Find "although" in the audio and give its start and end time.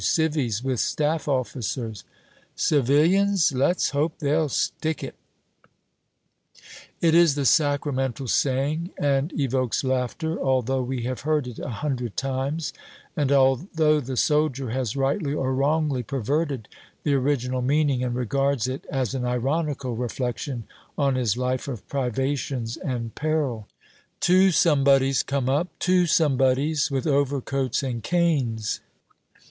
10.41-10.81, 13.31-13.99